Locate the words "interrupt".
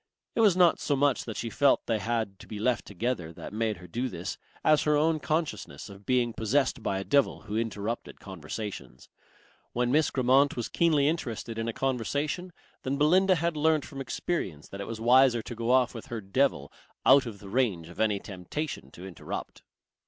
19.05-19.61